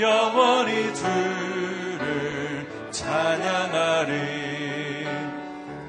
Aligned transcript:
영원히 0.00 0.94
주를 0.94 2.66
찬양하리. 2.90 4.48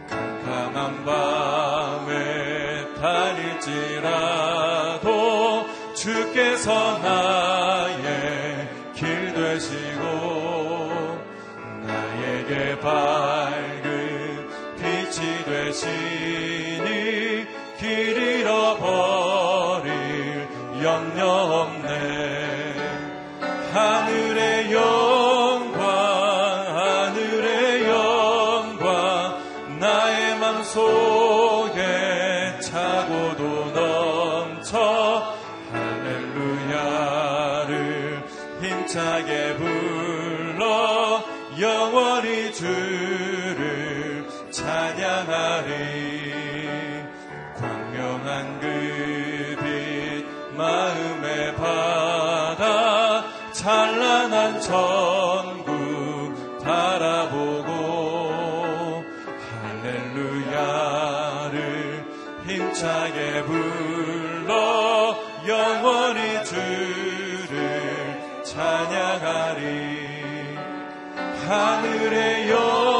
캄캄한 0.10 1.06
밤에 1.06 2.86
다닐지라도 3.00 4.10
주께서 5.94 6.98
나의 7.00 8.68
길 8.94 9.34
되시고 9.34 10.90
나에게 11.86 12.80
밝 12.80 13.39
하 23.74 24.09
찬란한 53.60 54.62
천국 54.62 55.68
바라보고 56.64 57.68
할렐루야를 60.24 61.26
힘차게 62.48 63.44
불러 63.44 65.14
영원히 65.46 66.46
주를 66.46 67.52
찬양하리. 68.46 70.00
하늘의 71.46 72.50
영 72.52 72.99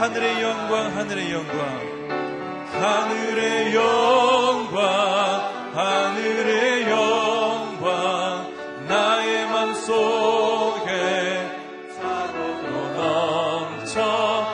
하늘의 0.00 0.42
영광 0.42 0.96
하늘의 0.96 1.30
영광. 1.30 1.58
하늘의 2.72 3.74
영광 3.74 4.80
하늘의 5.74 6.90
영광. 6.90 8.50
나의 8.88 9.46
맘 9.50 9.74
속에 9.74 11.46
차고도 11.94 12.70
넘쳐 12.94 14.46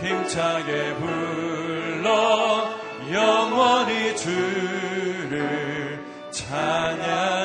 힘차게 0.00 0.94
불러 0.94 2.72
영원히 3.12 4.16
주를 4.16 6.02
찬양 6.30 7.37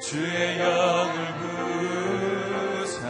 주의 0.00 0.58
영을 0.58 1.14
구사. 2.80 3.06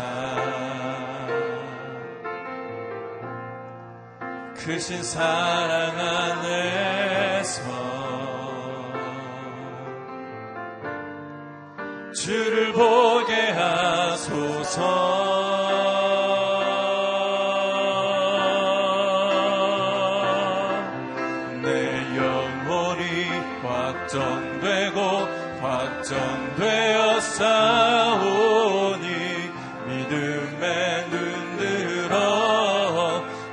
크신 4.56 5.02
사랑 5.02 5.98
안에서 5.98 7.62
주를 12.12 12.72
보게 12.72 13.34
하소서 13.52 15.09
싸우니 27.40 29.06
믿음에 29.87 31.06
눈들어 31.10 32.14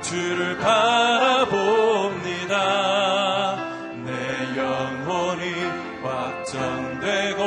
주를 0.02 0.58
바라봅니다. 0.58 1.46
내 4.04 4.10
영혼이 4.58 5.42
확정되고 6.02 7.40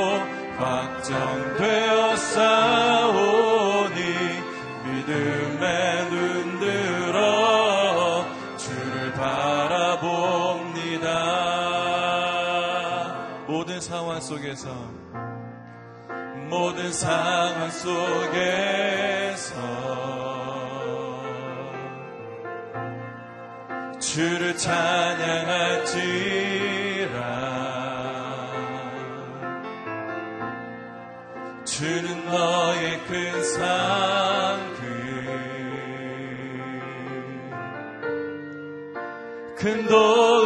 확정되어 0.58 2.16
싸우니 2.16 4.00
믿음에 4.84 6.10
눈들어 6.10 7.20
주를 8.58 9.14
바라봅니다. 9.14 9.92
모든 13.48 13.80
상황 13.80 14.20
속에서 14.20 14.72
모든 16.52 16.92
상황 16.92 17.72
속에서 17.72 19.56
주를 24.02 24.58
찬양할지라. 24.58 26.02
주는 31.64 32.26
너의 32.26 33.00
큰 33.08 33.44
상급 33.46 34.82
큰 39.56 39.88
도 39.88 40.41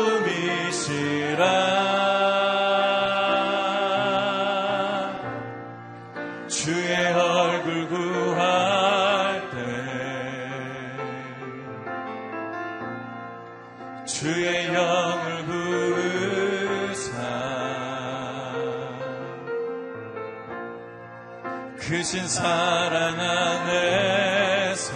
크신 22.05 22.27
사랑 22.27 23.19
안에서 23.19 24.93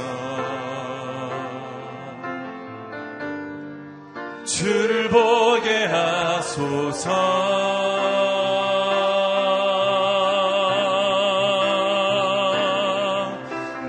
주를 4.45 5.09
보게 5.09 5.85
하소서. 5.85 7.09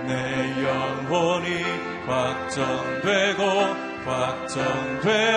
내 0.07 0.65
영혼이 0.65 1.63
확정되고 2.07 3.43
확정되 4.07 5.30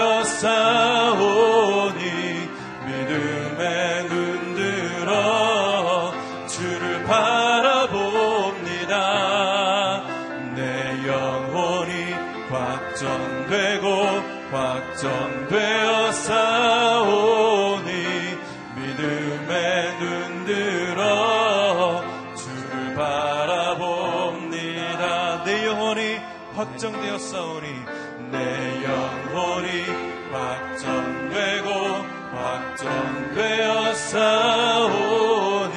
싸우니 27.33 27.68
내 28.30 28.38
영혼이 28.83 29.68
확정되고 30.31 31.68
확정되어 32.31 33.94
싸우니 33.95 35.75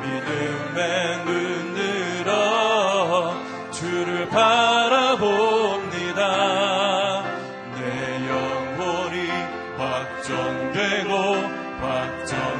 믿음에 0.00 0.80
눈들어 1.26 2.32
주를 3.70 4.26
바라봅니다. 4.30 5.20
내 7.76 7.82
영혼이 8.30 9.28
확정되고 9.76 11.12
확정 11.82 12.51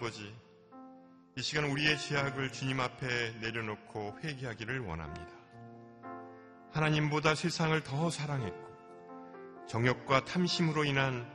아버지, 0.00 0.34
이 1.36 1.42
시간 1.42 1.66
우리의 1.66 1.98
죄악을 1.98 2.52
주님 2.52 2.80
앞에 2.80 3.32
내려놓고 3.42 4.16
회개하기를 4.24 4.80
원합니다. 4.80 5.30
하나님보다 6.72 7.34
세상을 7.34 7.78
더 7.84 8.08
사랑했고 8.08 9.66
정욕과 9.68 10.24
탐심으로 10.24 10.84
인한 10.84 11.30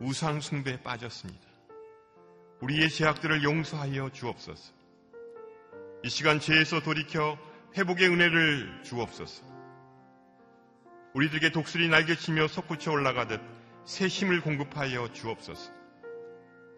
우상 0.00 0.42
숭배에 0.42 0.82
빠졌습니다. 0.82 1.48
우리의 2.60 2.90
죄악들을 2.90 3.42
용서하여 3.42 4.10
주옵소서. 4.10 4.74
이 6.04 6.10
시간 6.10 6.40
죄에서 6.40 6.80
돌이켜 6.80 7.38
회복의 7.74 8.06
은혜를 8.06 8.82
주옵소서. 8.84 9.46
우리들에게 11.14 11.52
독수리 11.52 11.88
날개치며 11.88 12.48
솟구쳐 12.48 12.92
올라가듯 12.92 13.40
새 13.86 14.08
힘을 14.08 14.42
공급하여 14.42 15.10
주옵소서. 15.10 15.79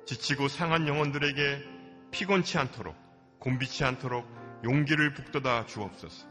지치고 0.07 0.49
상한 0.49 0.89
영혼들에게 0.89 1.63
피곤치 2.11 2.59
않도록 2.59 2.97
곤비치 3.39 3.85
않도록 3.85 4.27
용기를 4.65 5.15
북돋아 5.15 5.67
주옵소서. 5.67 6.27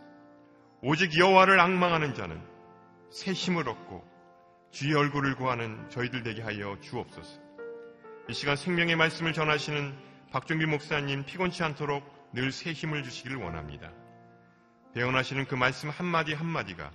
오직 0.81 1.17
여호와를 1.17 1.59
악망하는 1.59 2.13
자는 2.13 2.41
새 3.11 3.33
힘을 3.33 3.67
얻고 3.67 4.09
주의 4.71 4.93
얼굴을 4.93 5.35
구하는 5.35 5.89
저희들 5.89 6.23
되게 6.23 6.41
하여 6.41 6.77
주옵소서. 6.81 7.41
이 8.29 8.33
시간 8.33 8.55
생명의 8.55 8.95
말씀을 8.95 9.33
전하시는 9.33 9.93
박종길 10.31 10.67
목사님 10.67 11.25
피곤치 11.25 11.63
않도록 11.63 12.03
늘 12.33 12.51
새 12.51 12.71
힘을 12.71 13.03
주시기를 13.03 13.37
원합니다. 13.37 13.91
배언하시는 14.93 15.45
그 15.47 15.55
말씀 15.55 15.89
한마디 15.89 16.33
한마디가 16.33 16.91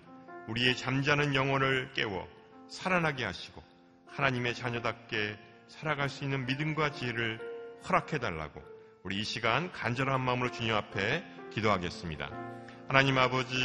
우리의 0.49 0.77
잠자는 0.77 1.35
영혼을 1.35 1.93
깨워 1.93 2.27
살아나게 2.69 3.25
하시고 3.25 3.63
하나님의 4.07 4.55
자녀답게 4.55 5.39
살아갈 5.69 6.09
수 6.09 6.25
있는 6.25 6.47
믿음과 6.47 6.93
지혜를 6.93 7.41
허락해 7.89 8.19
달라고 8.19 8.63
우리 9.03 9.17
이 9.21 9.25
시간 9.25 9.71
간절한 9.73 10.21
마음으로 10.21 10.51
주님 10.51 10.75
앞에 10.75 11.25
기도하겠습니다. 11.53 12.29
하나님 12.89 13.19
아버지 13.19 13.57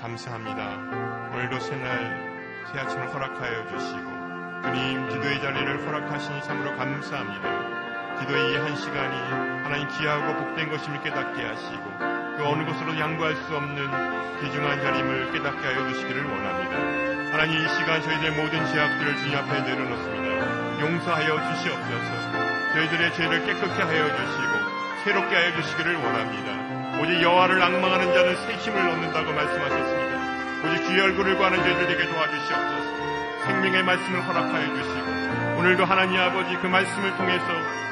감사합니다. 0.00 1.30
오늘도 1.34 1.60
새날 1.60 2.66
새 2.72 2.78
아침을 2.78 3.12
허락하여 3.12 3.68
주시고 3.68 4.20
주님 4.62 5.08
기도의 5.08 5.40
자리를 5.40 5.86
허락하시니 5.86 6.42
참으로 6.42 6.76
감사합니다. 6.76 8.20
기도의 8.20 8.52
이 8.52 8.56
한 8.58 8.76
시간이 8.76 9.16
하나님 9.64 9.88
귀하고 9.88 10.44
복된 10.44 10.68
것임을 10.70 11.02
깨닫게 11.02 11.42
하시고 11.42 11.84
그 12.36 12.44
어느 12.46 12.64
곳으로 12.64 12.98
양보할 12.98 13.34
수 13.36 13.56
없는 13.56 14.40
귀중한 14.40 14.80
자림을 14.80 15.32
깨닫게 15.32 15.58
하여 15.58 15.88
주시기를 15.92 16.24
원합니다. 16.24 16.76
하나님 17.32 17.56
이 17.56 17.68
시간 17.68 18.02
저희들의 18.02 18.30
모든 18.36 18.66
죄악들을 18.66 19.16
주님 19.18 19.36
앞에 19.38 19.60
내려놓습니다. 19.62 20.19
용서하여 20.80 21.54
주시옵소서. 21.54 22.72
저희들의 22.72 23.14
죄를 23.14 23.44
깨끗게 23.44 23.82
하여 23.82 24.16
주시고 24.16 24.80
새롭게 25.04 25.36
하여 25.36 25.60
주시기를 25.60 25.96
원합니다. 25.96 27.00
오직 27.00 27.22
여호와를 27.22 27.62
악망하는 27.62 28.12
자는 28.14 28.36
새 28.36 28.54
힘을 28.54 28.88
얻는다고 28.88 29.32
말씀하셨습니다. 29.32 30.66
오직 30.66 30.84
주의 30.86 31.00
얼굴을 31.00 31.36
구하는 31.36 31.58
저희들에게 31.58 32.12
도와주시옵소서. 32.12 33.44
생명의 33.44 33.82
말씀을 33.82 34.26
허락하여 34.26 34.74
주시고 34.74 35.58
오늘도 35.58 35.84
하나님 35.84 36.20
아버지 36.20 36.56
그 36.56 36.66
말씀을 36.66 37.16
통해서 37.16 37.46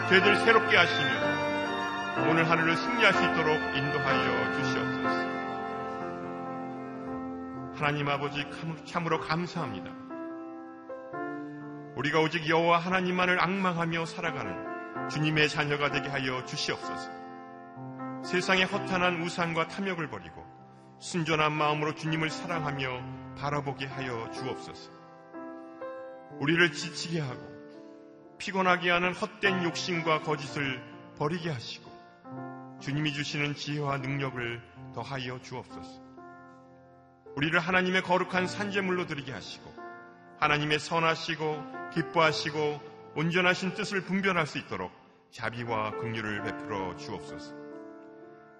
저희들 0.08 0.36
새롭게 0.36 0.76
하시며 0.76 2.28
오늘 2.30 2.48
하루를 2.48 2.76
승리할 2.76 3.12
수 3.12 3.22
있도록 3.22 3.54
인도하여 3.76 4.52
주시옵소서. 4.54 5.28
하나님 7.78 8.08
아버지 8.08 8.44
참으로 8.84 9.20
감사합니다. 9.20 10.07
우리가 11.98 12.20
오직 12.20 12.48
여호와 12.48 12.78
하나님만을 12.78 13.42
악망하며 13.42 14.06
살아가는 14.06 15.08
주님의 15.10 15.48
자녀가 15.48 15.90
되게 15.90 16.08
하여 16.08 16.44
주시옵소서. 16.44 17.10
세상의 18.24 18.66
허탄한 18.66 19.20
우상과 19.20 19.66
탐욕을 19.66 20.08
버리고 20.08 20.46
순전한 21.00 21.52
마음으로 21.52 21.96
주님을 21.96 22.30
사랑하며 22.30 23.34
바라보게 23.36 23.86
하여 23.86 24.30
주옵소서. 24.30 24.92
우리를 26.38 26.70
지치게 26.70 27.18
하고 27.18 27.42
피곤하게 28.38 28.90
하는 28.90 29.12
헛된 29.12 29.64
욕심과 29.64 30.22
거짓을 30.22 30.80
버리게 31.18 31.50
하시고 31.50 31.90
주님이 32.78 33.12
주시는 33.12 33.56
지혜와 33.56 33.98
능력을 33.98 34.62
더하여 34.94 35.42
주옵소서. 35.42 36.00
우리를 37.34 37.58
하나님의 37.58 38.02
거룩한 38.02 38.46
산재물로 38.46 39.06
드리게 39.06 39.32
하시고 39.32 39.77
하나님의 40.40 40.78
선하시고 40.78 41.90
기뻐하시고 41.94 43.12
온전하신 43.16 43.74
뜻을 43.74 44.02
분별할 44.02 44.46
수 44.46 44.58
있도록 44.58 44.92
자비와 45.30 45.92
긍휼을 45.92 46.42
베풀어 46.42 46.96
주옵소서. 46.96 47.54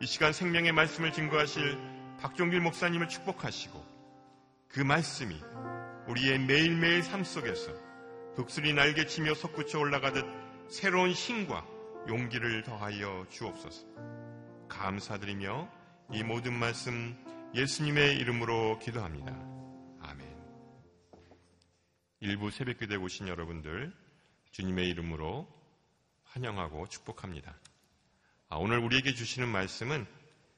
이 0.01 0.07
시간 0.07 0.33
생명의 0.33 0.73
말씀을 0.73 1.13
증거하실 1.13 1.79
박종길 2.21 2.61
목사님을 2.61 3.09
축복하시고 3.09 3.85
그 4.69 4.81
말씀이 4.81 5.41
우리의 6.09 6.39
매일매일 6.41 7.03
삶 7.03 7.25
속에서 7.25 7.73
독수리 8.37 8.73
날개치며 8.73 9.35
솟구쳐 9.35 9.79
올라가듯 9.79 10.25
새로운 10.69 11.11
힘과 11.11 11.65
용기를 12.09 12.63
더하여 12.63 13.27
주옵소서. 13.31 13.87
감사드리며 14.69 15.69
이 16.13 16.23
모든 16.23 16.55
말씀 16.55 17.17
예수님의 17.55 18.17
이름으로 18.17 18.79
기도합니다. 18.79 19.58
일부 22.21 22.51
새벽기도에 22.51 22.97
오신 22.97 23.29
여러분들 23.29 23.93
주님의 24.51 24.89
이름으로 24.89 25.47
환영하고 26.25 26.89
축복합니다. 26.89 27.55
아, 28.49 28.57
오늘 28.57 28.79
우리에게 28.79 29.15
주시는 29.15 29.49
말씀은 29.49 30.05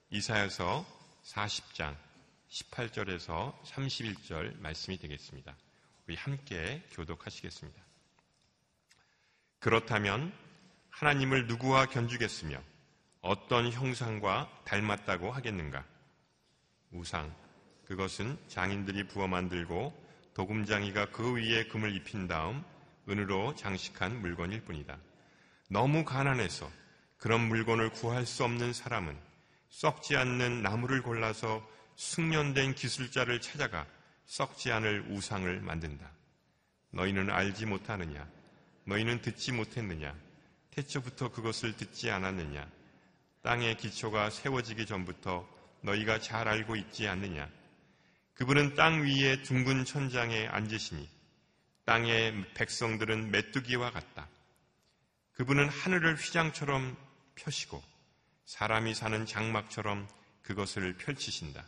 이사여서 0.09 0.87
40장 1.23 1.95
18절에서 2.49 3.61
31절 3.62 4.59
말씀이 4.61 4.97
되겠습니다. 4.97 5.55
우리 6.07 6.17
함께 6.17 6.83
교독하시겠습니다. 6.93 7.79
그렇다면 9.59 10.33
하나님을 10.88 11.47
누구와 11.47 11.87
견주겠으며 11.87 12.59
어떤 13.21 13.71
형상과 13.71 14.50
닮았다고 14.64 15.31
하겠는가? 15.31 15.85
우상, 16.90 17.37
그것은 17.85 18.38
장인들이 18.49 19.09
부어 19.09 19.26
만들고 19.26 20.10
도금장이가 20.35 21.11
그 21.11 21.35
위에 21.35 21.65
금을 21.65 21.95
입힌 21.95 22.29
다음 22.29 22.65
은으로 23.09 23.55
장식한 23.55 24.21
물건일 24.21 24.63
뿐이다. 24.65 24.97
너무 25.69 26.05
가난해서 26.05 26.71
그런 27.19 27.41
물건을 27.49 27.91
구할 27.91 28.27
수 28.27 28.45
없는 28.45 28.73
사람은 28.73 29.17
썩지 29.69 30.17
않는 30.17 30.63
나무를 30.63 31.03
골라서 31.03 31.67
숙련된 31.97 32.75
기술자를 32.75 33.41
찾아가 33.41 33.87
썩지 34.27 34.73
않을 34.73 35.07
우상을 35.11 35.61
만든다. 35.61 36.11
너희는 36.93 37.31
알지 37.31 37.67
못하느냐? 37.67 38.29
너희는 38.85 39.23
듣지 39.23 39.53
못했느냐? 39.53 40.15
태초부터 40.71 41.31
그것을 41.31 41.77
듣지 41.77 42.11
않았느냐? 42.11 42.67
땅의 43.43 43.77
기초가 43.77 44.31
세워지기 44.31 44.87
전부터 44.87 45.49
너희가 45.83 46.21
잘 46.21 46.49
알고 46.49 46.77
있지 46.77 47.07
않느냐? 47.09 47.49
그분은 48.35 48.75
땅 48.75 49.03
위에 49.03 49.43
둥근 49.43 49.85
천장에 49.85 50.47
앉으시니 50.49 51.09
땅의 51.85 52.55
백성들은 52.55 53.31
메뚜기와 53.31 53.91
같다. 53.91 54.29
그분은 55.33 55.69
하늘을 55.69 56.17
휘장처럼 56.17 56.97
펴시고 57.35 57.83
사람이 58.45 58.95
사는 58.95 59.27
장막처럼 59.27 60.09
그것을 60.43 60.97
펼치신다. 60.97 61.65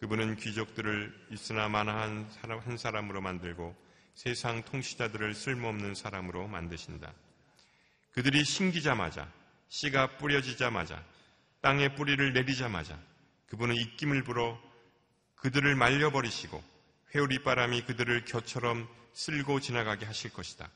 그분은 0.00 0.36
귀족들을 0.36 1.28
있으나 1.30 1.68
마나한 1.68 2.28
사람, 2.30 2.58
한 2.60 2.76
사람으로 2.76 3.20
만들고 3.20 3.74
세상 4.14 4.62
통치자들을 4.64 5.34
쓸모없는 5.34 5.94
사람으로 5.94 6.48
만드신다. 6.48 7.12
그들이 8.12 8.44
심기자마자 8.44 9.30
씨가 9.68 10.16
뿌려지자마자 10.18 11.02
땅에 11.60 11.94
뿌리를 11.94 12.32
내리자마자 12.32 12.98
그분은 13.46 13.74
입김을 13.74 14.24
불어 14.24 14.60
그들을 15.36 15.74
말려버리시고 15.76 16.62
회오리 17.14 17.42
바람이 17.42 17.82
그들을 17.82 18.24
겨처럼 18.24 18.88
쓸고 19.12 19.60
지나가게 19.60 20.04
하실 20.04 20.32
것이다. 20.32 20.68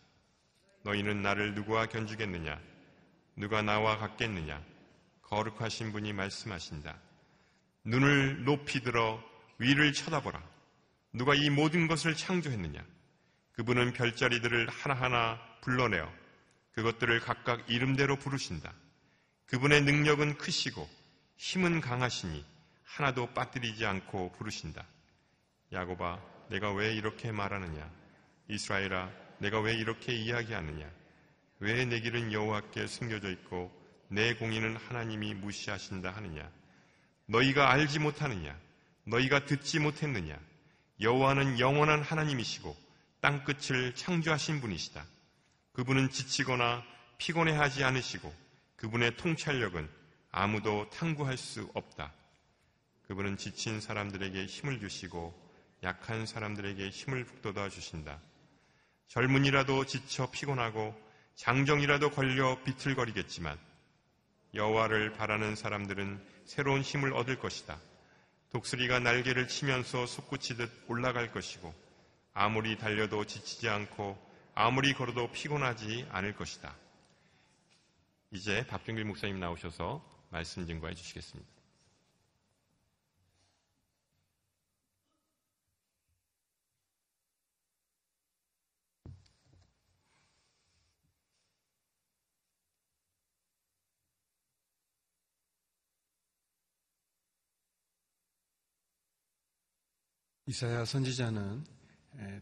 너희는 0.82 1.22
나를 1.22 1.54
누구와 1.54 1.86
견주겠느냐? 1.86 2.58
누가 3.36 3.62
나와 3.62 3.98
같겠느냐? 3.98 4.62
거룩하신 5.22 5.92
분이 5.92 6.12
말씀하신다. 6.12 6.98
눈을 7.84 8.44
높이 8.44 8.80
들어 8.80 9.22
위를 9.58 9.92
쳐다보라. 9.92 10.42
누가 11.12 11.34
이 11.34 11.50
모든 11.50 11.86
것을 11.86 12.14
창조했느냐? 12.14 12.84
그분은 13.52 13.92
별자리들을 13.92 14.68
하나하나 14.68 15.38
불러내어 15.60 16.10
그것들을 16.72 17.20
각각 17.20 17.68
이름대로 17.68 18.16
부르신다. 18.16 18.72
그분의 19.46 19.82
능력은 19.82 20.38
크시고 20.38 20.88
힘은 21.36 21.80
강하시니 21.80 22.44
하나도 22.90 23.32
빠뜨리지 23.34 23.86
않고 23.86 24.32
부르신다. 24.32 24.84
야고바, 25.72 26.20
내가 26.48 26.72
왜 26.72 26.92
이렇게 26.92 27.30
말하느냐? 27.30 27.88
이스라엘아, 28.48 29.10
내가 29.38 29.60
왜 29.60 29.74
이렇게 29.74 30.12
이야기하느냐? 30.12 30.90
왜 31.60 31.84
내 31.84 32.00
길은 32.00 32.32
여호와께 32.32 32.86
숨겨져 32.88 33.30
있고 33.30 33.70
내 34.08 34.34
공의는 34.34 34.76
하나님이 34.76 35.34
무시하신다 35.34 36.10
하느냐? 36.10 36.50
너희가 37.26 37.70
알지 37.70 38.00
못하느냐? 38.00 38.58
너희가 39.04 39.44
듣지 39.44 39.78
못했느냐? 39.78 40.36
여호와는 41.00 41.60
영원한 41.60 42.02
하나님이시고 42.02 42.76
땅 43.20 43.44
끝을 43.44 43.94
창조하신 43.94 44.60
분이시다. 44.60 45.04
그분은 45.74 46.10
지치거나 46.10 46.82
피곤해하지 47.18 47.84
않으시고 47.84 48.34
그분의 48.76 49.16
통찰력은 49.16 49.88
아무도 50.32 50.90
탐구할 50.90 51.36
수 51.36 51.70
없다. 51.74 52.12
그분은 53.10 53.38
지친 53.38 53.80
사람들에게 53.80 54.46
힘을 54.46 54.78
주시고 54.78 55.34
약한 55.82 56.26
사람들에게 56.26 56.90
힘을 56.90 57.24
북돋아 57.24 57.68
주신다. 57.68 58.20
젊은이라도 59.08 59.84
지쳐 59.84 60.30
피곤하고 60.30 60.94
장정이라도 61.34 62.12
걸려 62.12 62.62
비틀거리겠지만 62.62 63.58
여호와를 64.54 65.14
바라는 65.14 65.56
사람들은 65.56 66.24
새로운 66.44 66.82
힘을 66.82 67.12
얻을 67.14 67.40
것이다. 67.40 67.80
독수리가 68.50 69.00
날개를 69.00 69.48
치면서 69.48 70.06
솟구치듯 70.06 70.70
올라갈 70.86 71.32
것이고 71.32 71.74
아무리 72.32 72.78
달려도 72.78 73.24
지치지 73.24 73.68
않고 73.68 74.16
아무리 74.54 74.94
걸어도 74.94 75.32
피곤하지 75.32 76.06
않을 76.10 76.36
것이다. 76.36 76.76
이제 78.30 78.64
박경길 78.68 79.04
목사님 79.04 79.40
나오셔서 79.40 80.00
말씀 80.30 80.64
증거해 80.64 80.94
주시겠습니다. 80.94 81.59
이사야 100.50 100.84
선지자는 100.84 101.64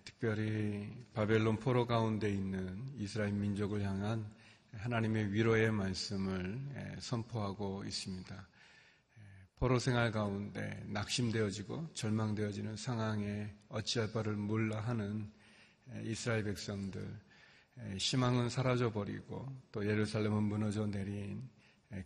특별히 0.02 0.90
바벨론 1.12 1.58
포로 1.58 1.86
가운데 1.86 2.30
있는 2.30 2.90
이스라엘 2.96 3.34
민족을 3.34 3.82
향한 3.82 4.26
하나님의 4.72 5.30
위로의 5.30 5.70
말씀을 5.72 6.58
선포하고 7.00 7.84
있습니다. 7.84 8.48
포로 9.56 9.78
생활 9.78 10.10
가운데 10.10 10.82
낙심되어지고 10.86 11.92
절망되어지는 11.92 12.76
상황에 12.76 13.54
어찌할 13.68 14.10
바를 14.10 14.36
몰라 14.36 14.80
하는 14.80 15.30
이스라엘 16.04 16.44
백성들, 16.44 17.06
희망은 17.98 18.48
사라져 18.48 18.90
버리고 18.90 19.46
또 19.70 19.86
예루살렘은 19.86 20.44
무너져 20.44 20.86
내린 20.86 21.46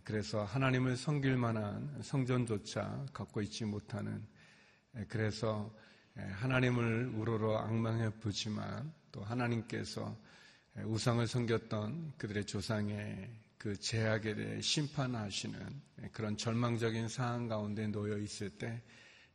그래서 0.03 0.43
하나님을 0.43 0.97
섬길 0.97 1.37
만한 1.37 1.97
성전조차 2.01 3.05
갖고 3.13 3.41
있지 3.41 3.63
못하는 3.63 4.21
그래서 5.07 5.73
예, 5.73 5.92
하나님을 6.15 7.13
우러러 7.15 7.57
악망해 7.57 8.09
보지만 8.19 8.93
또 9.11 9.23
하나님께서 9.23 10.15
예, 10.77 10.81
우상을 10.83 11.25
섬겼던 11.25 12.13
그들의 12.17 12.45
조상의 12.45 13.29
그 13.57 13.79
제약에 13.79 14.35
대해 14.35 14.61
심판하시는 14.61 15.81
예, 16.03 16.07
그런 16.09 16.37
절망적인 16.37 17.07
상황 17.07 17.47
가운데 17.47 17.87
놓여 17.87 18.17
있을 18.17 18.49
때 18.49 18.81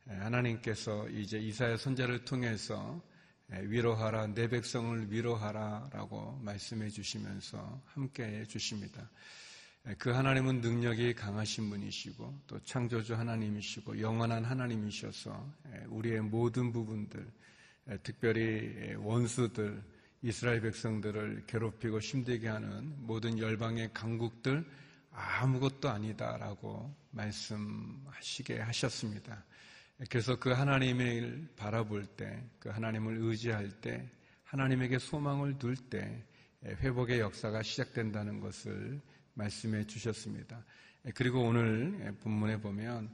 하나님께서 0.05 1.07
이제 1.09 1.37
이사야 1.37 1.77
선자를 1.77 2.25
통해서 2.25 3.01
위로하라 3.51 4.27
내 4.27 4.47
백성을 4.47 5.11
위로하라라고 5.11 6.39
말씀해 6.41 6.89
주시면서 6.89 7.81
함께 7.85 8.23
해 8.23 8.45
주십니다. 8.45 9.09
예, 9.87 9.95
그 9.97 10.09
하나님은 10.09 10.61
능력이 10.61 11.13
강하신 11.15 11.69
분이시고 11.69 12.41
또 12.47 12.59
창조주 12.63 13.15
하나님이시고 13.15 13.99
영원한 14.01 14.43
하나님이셔서 14.45 15.53
예, 15.73 15.85
우리의 15.87 16.21
모든 16.21 16.71
부분들, 16.71 17.25
예, 17.89 17.97
특별히 18.03 18.95
원수들, 18.95 19.81
이스라엘 20.21 20.59
백성들을 20.61 21.45
괴롭히고 21.47 21.99
힘들게 21.99 22.49
하는 22.49 22.93
모든 22.97 23.39
열방의 23.39 23.93
강국들 23.93 24.65
아무것도 25.11 25.89
아니다라고 25.89 26.93
말씀하시게 27.11 28.59
하셨습니다. 28.59 29.45
그래서 30.09 30.37
그 30.37 30.49
하나님을 30.49 31.49
바라볼 31.55 32.05
때, 32.05 32.43
그 32.59 32.69
하나님을 32.69 33.17
의지할 33.17 33.69
때, 33.81 34.09
하나님에게 34.43 34.99
소망을 34.99 35.57
둘 35.57 35.75
때 35.75 36.23
회복의 36.65 37.19
역사가 37.19 37.63
시작된다는 37.63 38.39
것을 38.41 39.01
말씀해 39.33 39.85
주셨습니다. 39.85 40.63
그리고 41.15 41.41
오늘 41.41 42.15
본문에 42.21 42.61
보면 42.61 43.09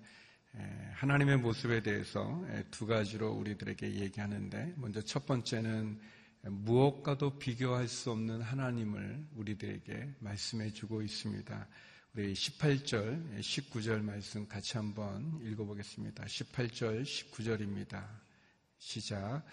하나님의 0.94 1.38
모습에 1.38 1.82
대해서 1.84 2.44
두 2.72 2.86
가지로 2.86 3.32
우리들에게 3.32 3.96
얘기하는데 3.96 4.74
먼저 4.78 5.02
첫 5.02 5.26
번째는 5.26 6.00
무엇과도 6.44 7.40
비교할 7.40 7.88
수 7.88 8.12
없는 8.12 8.42
하나님을 8.42 9.26
우리들에게 9.36 10.16
말씀해 10.20 10.72
주고 10.72 11.02
있습니다. 11.02 11.68
우리 12.14 12.34
18절, 12.34 13.40
19절 13.40 14.02
말씀 14.02 14.48
같이 14.48 14.78
한번 14.78 15.40
읽어보겠습니다. 15.44 16.24
18절, 16.24 17.04
19절입니다. 17.04 18.08
시작. 18.78 19.44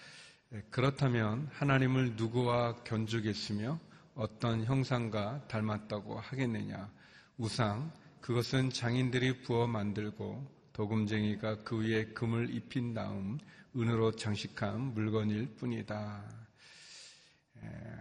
그렇다면 0.69 1.49
하나님을 1.51 2.15
누구와 2.15 2.83
견주겠으며 2.83 3.79
어떤 4.15 4.63
형상과 4.63 5.47
닮았다고 5.47 6.19
하겠느냐? 6.19 6.91
우상, 7.37 7.91
그것은 8.21 8.69
장인들이 8.69 9.41
부어 9.41 9.67
만들고 9.67 10.47
도금쟁이가 10.73 11.63
그 11.63 11.79
위에 11.79 12.05
금을 12.13 12.53
입힌 12.53 12.93
다음 12.93 13.39
은으로 13.75 14.11
장식한 14.11 14.93
물건일 14.93 15.55
뿐이다. 15.55 16.43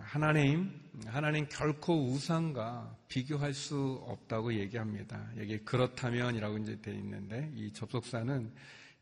하나님, 0.02 0.70
하나님 1.06 1.46
결코 1.48 2.08
우상과 2.08 2.96
비교할 3.08 3.54
수 3.54 4.02
없다고 4.06 4.54
얘기합니다. 4.54 5.30
여기 5.38 5.58
그렇다면이라고 5.64 6.58
이제 6.58 6.80
되어 6.80 6.94
있는데 6.94 7.50
이 7.54 7.72
접속사는 7.72 8.52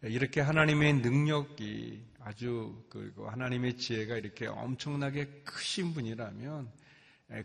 이렇게 0.03 0.41
하나님의 0.41 0.95
능력이 0.95 2.03
아주 2.21 2.85
그리고 2.89 3.29
하나님의 3.29 3.77
지혜가 3.77 4.17
이렇게 4.17 4.47
엄청나게 4.47 5.43
크신 5.45 5.93
분이라면 5.93 6.71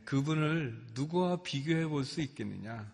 그분을 0.06 0.86
누구와 0.94 1.44
비교해 1.44 1.86
볼 1.86 2.04
수 2.04 2.22
있겠느냐? 2.22 2.94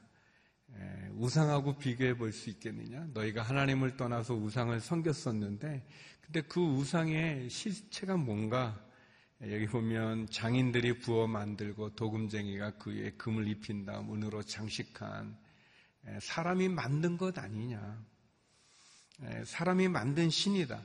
우상하고 1.13 1.77
비교해 1.77 2.15
볼 2.15 2.31
수 2.33 2.49
있겠느냐? 2.49 3.07
너희가 3.13 3.43
하나님을 3.43 3.97
떠나서 3.97 4.33
우상을 4.33 4.79
섬겼었는데, 4.79 5.85
근데 6.21 6.41
그 6.41 6.59
우상의 6.61 7.49
실체가 7.49 8.17
뭔가? 8.17 8.79
여기 9.49 9.65
보면 9.65 10.29
장인들이 10.29 10.99
부어 10.99 11.27
만들고 11.27 11.95
도금쟁이가 11.95 12.77
그 12.77 12.91
위에 12.91 13.11
금을 13.11 13.47
입힌 13.47 13.85
다음 13.85 14.13
은으로 14.13 14.43
장식한 14.43 15.35
사람이 16.19 16.69
만든 16.69 17.17
것 17.17 17.37
아니냐? 17.39 18.05
사람이 19.45 19.87
만든 19.87 20.29
신이다. 20.29 20.83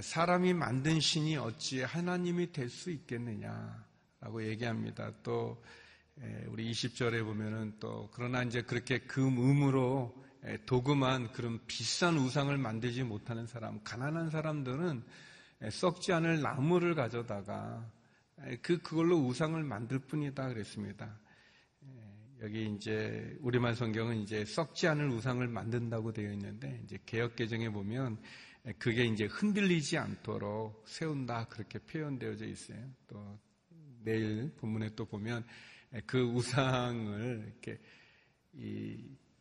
사람이 0.00 0.54
만든 0.54 1.00
신이 1.00 1.36
어찌 1.36 1.82
하나님이 1.82 2.52
될 2.52 2.70
수 2.70 2.90
있겠느냐 2.90 3.87
라고 4.20 4.44
얘기합니다. 4.44 5.12
또 5.22 5.62
우리 6.48 6.70
20절에 6.70 7.24
보면은 7.24 7.76
또 7.78 8.10
그러나 8.12 8.42
이제 8.42 8.62
그렇게 8.62 8.98
금음으로 8.98 10.14
도금한 10.66 11.32
그런 11.32 11.64
비싼 11.66 12.16
우상을 12.16 12.56
만들지 12.58 13.04
못하는 13.04 13.46
사람, 13.46 13.82
가난한 13.84 14.30
사람들은 14.30 15.02
썩지 15.70 16.12
않을 16.12 16.42
나무를 16.42 16.94
가져다가 16.94 17.88
그 18.62 18.78
그걸로 18.78 19.18
우상을 19.18 19.62
만들 19.62 19.98
뿐이다 20.00 20.48
그랬습니다. 20.48 21.18
여기 22.40 22.72
이제 22.72 23.36
우리말 23.40 23.74
성경은 23.74 24.18
이제 24.18 24.44
썩지 24.44 24.86
않을 24.86 25.08
우상을 25.10 25.46
만든다고 25.46 26.12
되어 26.12 26.32
있는데 26.32 26.80
이제 26.84 26.98
개혁 27.04 27.34
개정에 27.34 27.68
보면 27.68 28.18
그게 28.78 29.04
이제 29.04 29.24
흔들리지 29.24 29.98
않도록 29.98 30.84
세운다 30.86 31.46
그렇게 31.46 31.78
표현되어져 31.80 32.46
있어요. 32.46 32.78
또 33.08 33.40
내일 34.02 34.52
본문에 34.56 34.94
또 34.94 35.04
보면 35.04 35.44
그 36.06 36.22
우상을 36.22 37.52
이렇게 37.52 37.80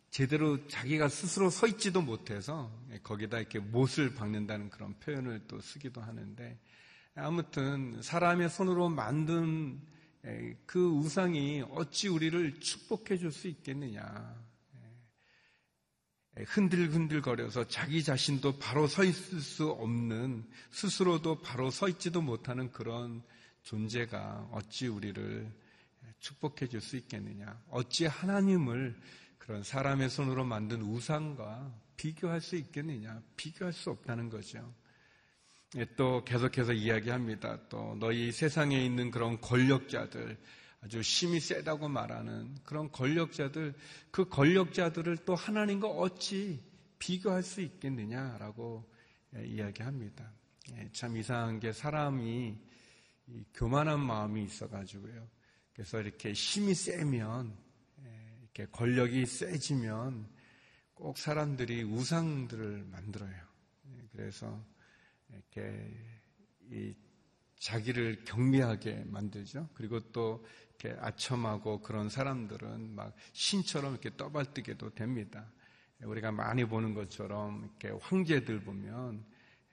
제대로 0.09 0.67
자기가 0.67 1.09
스스로 1.09 1.49
서 1.49 1.67
있지도 1.67 2.01
못해서 2.01 2.71
거기다 3.03 3.39
이렇게 3.39 3.59
못을 3.59 4.13
박는다는 4.13 4.69
그런 4.69 4.97
표현을 4.99 5.47
또 5.47 5.59
쓰기도 5.59 6.01
하는데 6.01 6.59
아무튼 7.15 8.01
사람의 8.01 8.49
손으로 8.49 8.89
만든 8.89 9.81
그 10.65 10.87
우상이 10.87 11.63
어찌 11.71 12.07
우리를 12.07 12.59
축복해 12.59 13.17
줄 13.17 13.31
수 13.31 13.47
있겠느냐. 13.47 14.47
흔들흔들 16.45 17.21
거려서 17.21 17.67
자기 17.67 18.03
자신도 18.03 18.59
바로 18.59 18.87
서 18.87 19.03
있을 19.03 19.41
수 19.41 19.69
없는 19.69 20.47
스스로도 20.69 21.41
바로 21.41 21.71
서 21.71 21.89
있지도 21.89 22.21
못하는 22.21 22.71
그런 22.71 23.23
존재가 23.67 24.47
어찌 24.53 24.87
우리를 24.87 25.51
축복해 26.19 26.67
줄 26.67 26.79
수 26.79 26.95
있겠느냐. 26.95 27.61
어찌 27.69 28.05
하나님을 28.05 28.97
그런 29.37 29.61
사람의 29.61 30.09
손으로 30.09 30.45
만든 30.45 30.81
우상과 30.81 31.75
비교할 31.97 32.39
수 32.39 32.55
있겠느냐. 32.55 33.21
비교할 33.35 33.73
수 33.73 33.89
없다는 33.89 34.29
거죠. 34.29 34.73
예, 35.75 35.85
또 35.97 36.23
계속해서 36.23 36.71
이야기합니다. 36.71 37.67
또 37.67 37.97
너희 37.99 38.31
세상에 38.31 38.83
있는 38.83 39.11
그런 39.11 39.41
권력자들, 39.41 40.37
아주 40.79 41.01
힘이 41.01 41.41
세다고 41.41 41.89
말하는 41.89 42.55
그런 42.63 42.89
권력자들, 42.89 43.73
그 44.11 44.29
권력자들을 44.29 45.17
또 45.25 45.35
하나님과 45.35 45.89
어찌 45.89 46.63
비교할 46.99 47.43
수 47.43 47.59
있겠느냐라고 47.59 48.89
예, 49.35 49.45
이야기합니다. 49.45 50.31
예, 50.71 50.89
참 50.93 51.17
이상한 51.17 51.59
게 51.59 51.73
사람이 51.73 52.57
교만한 53.53 53.99
마음이 53.99 54.43
있어가지고요. 54.43 55.27
그래서 55.73 56.01
이렇게 56.01 56.33
힘이 56.33 56.73
세면, 56.73 57.55
이렇게 58.41 58.65
권력이 58.71 59.25
세지면 59.25 60.27
꼭 60.93 61.17
사람들이 61.17 61.83
우상들을 61.83 62.85
만들어요. 62.85 63.47
그래서 64.11 64.63
이렇게 65.29 65.93
이 66.71 66.95
자기를 67.59 68.23
경미하게 68.25 69.03
만들죠. 69.05 69.69
그리고 69.73 69.99
또 70.11 70.45
이렇게 70.79 70.99
아첨하고 70.99 71.81
그런 71.81 72.09
사람들은 72.09 72.95
막 72.95 73.15
신처럼 73.33 73.93
이렇게 73.93 74.15
떠발뜨게도 74.15 74.95
됩니다. 74.95 75.51
우리가 76.03 76.31
많이 76.31 76.65
보는 76.65 76.93
것처럼 76.93 77.63
이렇게 77.63 77.89
황제들 78.01 78.61
보면 78.61 79.25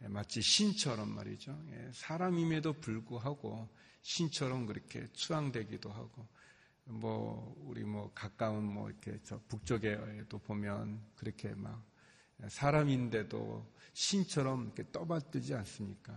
마치 0.09 0.41
신처럼 0.43 1.15
말이죠. 1.15 1.59
예, 1.71 1.91
사람임에도 1.93 2.75
불구하고 2.75 3.69
신처럼 4.03 4.67
그렇게 4.67 5.07
추앙되기도 5.13 5.91
하고 5.91 6.27
뭐 6.85 7.57
우리 7.65 7.85
뭐 7.85 8.13
가까운 8.15 8.65
뭐 8.65 8.91
이렇게 8.91 9.19
저 9.23 9.41
북쪽에도 9.49 10.39
보면 10.39 11.01
그렇게 11.17 11.55
막 11.55 11.83
사람인데도 12.49 13.73
신처럼 13.95 14.65
이렇게 14.65 14.91
떠받들지 14.93 15.55
않습니까? 15.55 16.13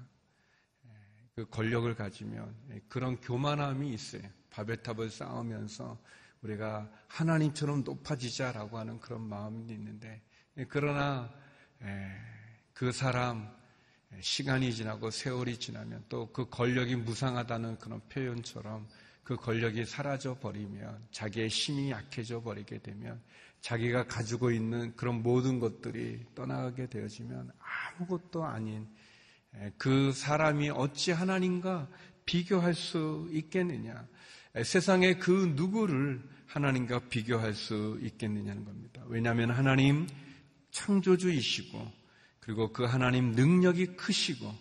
예, 0.86 0.92
그 1.36 1.50
권력을 1.50 1.94
가지면 1.96 2.56
예, 2.72 2.82
그런 2.90 3.20
교만함이 3.22 3.94
있어요. 3.94 4.24
바벨탑을 4.50 5.10
쌓으면서 5.10 6.02
우리가 6.42 6.92
하나님처럼 7.08 7.84
높아지자라고 7.84 8.78
하는 8.78 9.00
그런 9.00 9.22
마음이 9.22 9.72
있는데 9.74 10.22
예, 10.58 10.66
그러나 10.66 11.34
그 12.74 12.92
사람 12.92 13.57
시간이 14.20 14.74
지나고 14.74 15.12
세월이 15.12 15.58
지나면 15.58 16.06
또 16.10 16.32
그 16.32 16.50
권력이 16.50 16.96
무상하다는 16.96 17.78
그런 17.80 18.02
표현처럼 18.10 18.88
그 19.24 19.36
권력이 19.36 19.86
사라져 19.86 20.38
버리면 20.40 21.08
자기의 21.12 21.50
힘이 21.50 21.92
약해져 21.92 22.42
버리게 22.42 22.80
되면 22.80 23.22
자기가 23.62 24.08
가지고 24.08 24.52
있는 24.52 24.96
그런 24.96 25.22
모든 25.22 25.60
것들이 25.60 26.26
떠나가게 26.36 26.88
되어지면 26.88 27.52
아무것도 27.60 28.46
아닌 28.46 28.88
그 29.78 30.12
사람이 30.14 30.70
어찌 30.70 31.12
하나님과 31.12 31.90
비교할 32.26 32.74
수 32.74 33.28
있겠느냐. 33.32 34.08
세상의 34.64 35.20
그 35.20 35.54
누구를 35.56 36.22
하나님과 36.46 37.10
비교할 37.10 37.54
수 37.54 38.00
있겠느냐는 38.02 38.64
겁니다. 38.64 39.04
왜냐하면 39.08 39.52
하나님 39.52 40.08
창조주이시고 40.72 41.97
그리고 42.48 42.72
그 42.72 42.86
하나님 42.86 43.34
능력이 43.34 43.98
크시고 43.98 44.56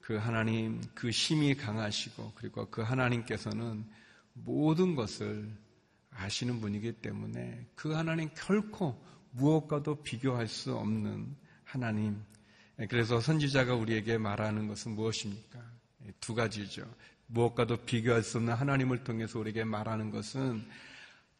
그 0.00 0.16
하나님 0.16 0.80
그 0.94 1.10
힘이 1.10 1.54
강하시고 1.54 2.32
그리고 2.34 2.70
그 2.70 2.80
하나님께서는 2.80 3.84
모든 4.32 4.94
것을 4.94 5.46
아시는 6.12 6.62
분이기 6.62 6.92
때문에 6.92 7.66
그 7.74 7.92
하나님 7.92 8.30
결코 8.34 8.98
무엇과도 9.32 10.02
비교할 10.02 10.48
수 10.48 10.74
없는 10.76 11.36
하나님. 11.62 12.22
그래서 12.88 13.20
선지자가 13.20 13.74
우리에게 13.74 14.16
말하는 14.16 14.66
것은 14.66 14.92
무엇입니까? 14.92 15.60
두 16.20 16.34
가지죠. 16.34 16.90
무엇과도 17.26 17.84
비교할 17.84 18.22
수 18.22 18.38
없는 18.38 18.54
하나님을 18.54 19.04
통해서 19.04 19.38
우리에게 19.38 19.62
말하는 19.64 20.10
것은 20.10 20.64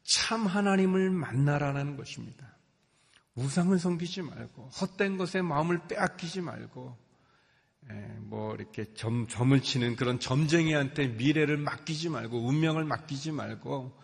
참 0.03 0.47
하나님을 0.47 1.09
만나라는 1.09 1.97
것입니다. 1.97 2.56
우상을 3.37 3.79
섬기지 3.79 4.23
말고 4.23 4.69
헛된 4.69 5.19
것에 5.19 5.43
마음을 5.43 5.87
빼앗기지 5.87 6.41
말고 6.41 6.97
뭐 8.23 8.55
이렇게 8.55 8.93
점, 8.95 9.29
점을 9.29 9.59
치는 9.61 9.97
그런 9.97 10.19
점쟁이한테 10.19 11.09
미래를 11.09 11.57
맡기지 11.59 12.09
말고 12.09 12.47
운명을 12.49 12.85
맡기지 12.85 13.33
말고 13.33 13.97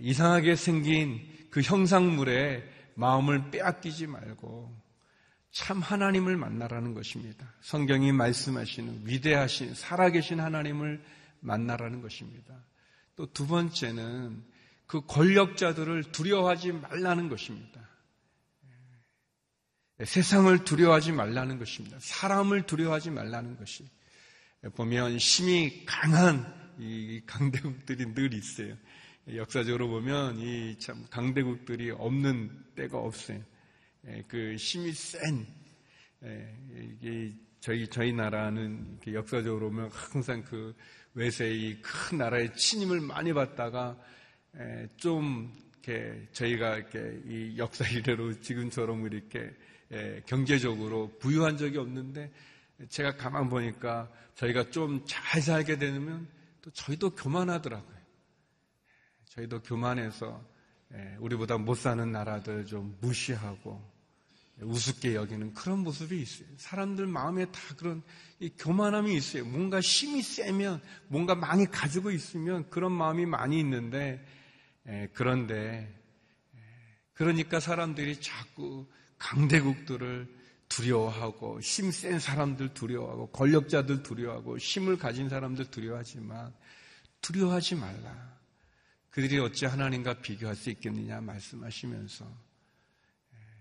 이상하게 0.00 0.56
생긴 0.56 1.20
그 1.50 1.60
형상물에 1.60 2.64
마음을 2.94 3.50
빼앗기지 3.50 4.06
말고 4.08 4.74
참 5.52 5.80
하나님을 5.80 6.36
만나라는 6.36 6.94
것입니다. 6.94 7.52
성경이 7.60 8.10
말씀하시는 8.10 9.02
위대하신 9.04 9.74
살아계신 9.74 10.40
하나님을 10.40 11.00
만나라는 11.40 12.00
것입니다. 12.02 12.56
또 13.16 13.26
두 13.26 13.46
번째는 13.46 14.42
그 14.86 15.02
권력자들을 15.06 16.10
두려워하지 16.10 16.72
말라는 16.72 17.28
것입니다. 17.28 17.80
세상을 20.04 20.64
두려워하지 20.64 21.12
말라는 21.12 21.58
것입니다. 21.58 21.96
사람을 22.00 22.62
두려워하지 22.66 23.10
말라는 23.10 23.56
것이 23.56 23.84
보면 24.74 25.16
힘이 25.18 25.84
강한 25.86 26.52
이 26.78 27.20
강대국들이 27.26 28.14
늘 28.14 28.34
있어요. 28.34 28.76
역사적으로 29.34 29.88
보면 29.88 30.38
이 30.38 30.76
참 30.78 31.04
강대국들이 31.10 31.90
없는 31.92 32.50
때가 32.74 32.98
없어요. 32.98 33.42
예, 34.06 34.22
그 34.28 34.54
힘이 34.56 34.92
센 34.92 35.46
예, 36.24 36.56
이게 37.00 37.32
저희 37.60 37.88
저희 37.88 38.12
나라는 38.12 38.98
역사적으로 39.06 39.70
보면 39.70 39.90
항상 39.92 40.42
그 40.44 40.74
외세의 41.14 41.80
큰 41.80 42.18
나라의 42.18 42.54
침입을 42.54 43.00
많이 43.00 43.32
받다가 43.32 43.96
예, 44.58 44.88
좀 44.96 45.52
이렇게 45.82 46.26
저희가 46.32 46.76
이렇게 46.76 47.20
이 47.26 47.56
역사 47.56 47.86
이래로 47.88 48.40
지금처럼 48.40 49.06
이렇게 49.06 49.54
경제적으로 50.26 51.16
부유한 51.18 51.56
적이 51.56 51.78
없는데 51.78 52.32
제가 52.88 53.16
가만 53.16 53.48
보니까 53.48 54.10
저희가 54.34 54.70
좀 54.70 55.04
잘 55.06 55.40
살게 55.42 55.78
되면 55.78 56.28
또 56.62 56.70
저희도 56.70 57.10
교만하더라고요. 57.10 57.94
저희도 59.30 59.62
교만해서 59.62 60.44
우리보다 61.18 61.58
못 61.58 61.74
사는 61.74 62.10
나라들 62.10 62.66
좀 62.66 62.96
무시하고 63.00 63.94
우습게 64.60 65.16
여기는 65.16 65.52
그런 65.54 65.80
모습이 65.80 66.20
있어요. 66.20 66.46
사람들 66.56 67.06
마음에 67.06 67.44
다 67.46 67.58
그런 67.76 68.02
교만함이 68.58 69.12
있어요. 69.16 69.44
뭔가 69.44 69.80
힘이 69.80 70.22
세면, 70.22 70.80
뭔가 71.08 71.34
많이 71.34 71.66
가지고 71.66 72.12
있으면 72.12 72.70
그런 72.70 72.92
마음이 72.92 73.26
많이 73.26 73.58
있는데, 73.58 74.24
그런데, 75.12 75.92
그러니까 77.14 77.58
사람들이 77.58 78.20
자꾸 78.20 78.86
강대국들을 79.24 80.28
두려워하고 80.68 81.60
힘 81.60 81.90
센 81.90 82.18
사람들 82.18 82.74
두려워하고 82.74 83.30
권력자들 83.30 84.02
두려워하고 84.02 84.58
힘을 84.58 84.98
가진 84.98 85.28
사람들 85.30 85.70
두려워하지만 85.70 86.52
두려워하지 87.22 87.76
말라. 87.76 88.34
그들이 89.10 89.38
어찌 89.38 89.64
하나님과 89.64 90.20
비교할 90.20 90.54
수 90.54 90.68
있겠느냐 90.70 91.20
말씀하시면서 91.22 92.26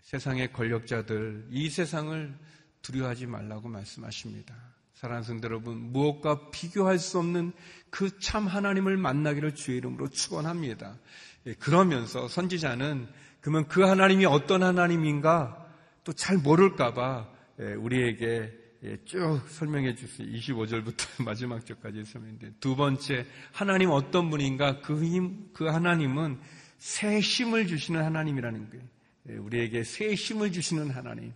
세상의 0.01 0.51
권력자들 0.51 1.47
이 1.49 1.69
세상을 1.69 2.37
두려워하지 2.81 3.27
말라고 3.27 3.69
말씀하십니다. 3.69 4.53
사랑하는 4.95 5.23
성도 5.25 5.47
여러분, 5.47 5.77
무엇과 5.91 6.51
비교할 6.51 6.99
수 6.99 7.19
없는 7.19 7.53
그 7.89 8.19
참 8.19 8.47
하나님을 8.47 8.97
만나기를 8.97 9.55
주의 9.55 9.77
이름으로 9.77 10.09
축원합니다. 10.09 10.97
예, 11.45 11.53
그러면서 11.53 12.27
선지자는 12.27 13.07
그러면 13.43 13.67
그 13.67 13.81
하나님이 13.81 14.25
어떤 14.25 14.63
하나님인가 14.63 15.67
또 16.05 16.13
잘 16.13 16.37
모를까봐 16.37 17.29
예, 17.59 17.73
우리에게 17.73 18.51
예, 18.83 18.97
쭉 19.03 19.41
설명해 19.47 19.95
주세요. 19.95 20.27
25절부터 20.27 21.23
마지막 21.23 21.65
절까지 21.65 22.05
설명인데 22.05 22.53
두 22.61 22.77
번째 22.77 23.25
하나님 23.51 23.89
어떤 23.89 24.29
분인가 24.29 24.79
그 24.79 25.03
힘, 25.03 25.49
그 25.51 25.65
하나님은 25.65 26.39
새 26.77 27.19
힘을 27.19 27.67
주시는 27.67 28.01
하나님이라는 28.01 28.69
거예요. 28.69 28.85
예, 29.29 29.33
우리에게 29.35 29.83
새 29.83 30.13
힘을 30.13 30.53
주시는 30.53 30.89
하나님. 30.91 31.33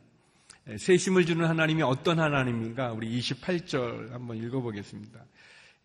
새 0.78 0.96
힘을 0.96 1.26
주는 1.26 1.46
하나님이 1.46 1.82
어떤 1.82 2.20
하나님인가? 2.20 2.94
우리 2.94 3.20
28절 3.20 4.12
한번 4.12 4.38
읽어보겠습니다. 4.38 5.26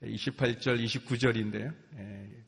28절, 0.03 0.85
29절인데요. 0.85 1.73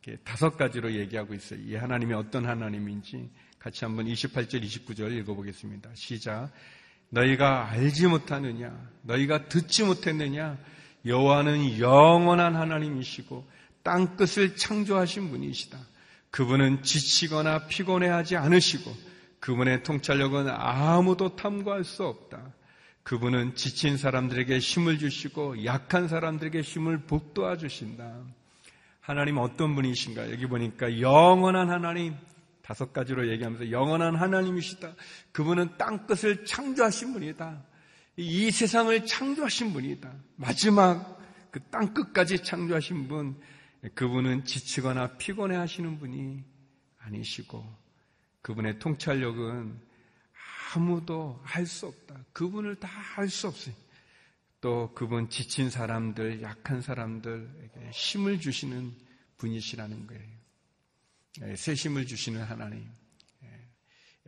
이렇게 0.05 0.21
다섯 0.25 0.57
가지로 0.57 0.93
얘기하고 0.93 1.35
있어요. 1.35 1.61
이 1.61 1.77
하나님이 1.77 2.15
어떤 2.15 2.47
하나님인지 2.47 3.31
같이 3.65 3.87
한번 3.87 4.05
28절, 4.05 4.63
29절 4.63 5.11
읽어보겠습니다. 5.21 5.89
시작. 5.95 6.51
너희가 7.09 7.71
알지 7.71 8.09
못하느냐? 8.09 8.71
너희가 9.01 9.49
듣지 9.49 9.85
못했느냐? 9.85 10.59
여호와는 11.07 11.79
영원한 11.79 12.57
하나님이시고 12.57 13.49
땅 13.83 14.19
끝을 14.19 14.55
창조하신 14.55 15.31
분이시다. 15.31 15.79
그분은 16.31 16.83
지치거나 16.83 17.67
피곤해하지 17.67 18.37
않으시고 18.37 18.95
그분의 19.41 19.83
통찰력은 19.83 20.51
아무도 20.51 21.35
탐구할 21.35 21.85
수 21.85 22.05
없다. 22.05 22.53
그분은 23.03 23.55
지친 23.55 23.97
사람들에게 23.97 24.59
힘을 24.59 24.99
주시고 24.99 25.65
약한 25.65 26.07
사람들에게 26.07 26.61
힘을 26.61 26.99
북돋아 27.07 27.57
주신다. 27.57 28.13
하나님 29.01 29.39
어떤 29.39 29.75
분이신가? 29.75 30.31
여기 30.33 30.45
보니까 30.45 31.01
영원한 31.01 31.71
하나님, 31.71 32.15
다섯 32.65 32.93
가지로 32.95 33.29
얘기하면서 33.29 33.71
영원한 33.71 34.17
하나님이시다. 34.17 34.95
그분은 35.33 35.77
땅 35.77 36.07
끝을 36.07 36.47
창조하신 36.47 37.13
분이다. 37.13 37.63
이 38.17 38.51
세상을 38.51 39.05
창조하신 39.07 39.73
분이다. 39.75 40.11
마지막 40.37 41.21
그 41.51 41.61
땅 41.71 41.95
끝까지 41.95 42.43
창조하신 42.43 43.07
분, 43.07 43.41
그분은 43.95 44.45
지치거나 44.45 45.19
피곤해 45.19 45.57
하시는 45.57 45.99
분이 46.01 46.43
아니시고, 46.99 47.65
그분의 48.43 48.79
통찰력은 48.81 49.79
아무도 50.75 51.41
할 51.45 51.67
수 51.67 51.87
없다. 51.87 52.17
그분을 52.33 52.77
다 52.81 52.89
할 52.89 53.29
수 53.29 53.47
없어요. 53.47 53.75
또 54.61 54.93
그분 54.95 55.29
지친 55.29 55.71
사람들, 55.71 56.43
약한 56.43 56.81
사람들에게 56.81 57.91
힘을 57.93 58.41
주시는 58.41 58.93
분이시라는 59.37 60.07
거예요. 60.09 60.34
예, 61.43 61.57
새 61.57 61.75
힘을 61.75 62.07
주시는 62.07 62.43
하나님. 62.43 62.87
예, 63.43 63.49